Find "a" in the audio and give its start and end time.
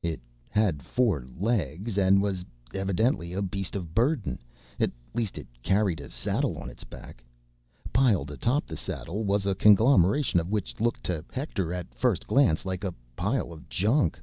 3.32-3.42, 6.00-6.08, 9.44-9.56, 12.84-12.94